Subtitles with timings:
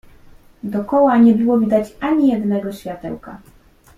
[0.63, 3.39] "Dokoła nie było widać ani jednego światełka."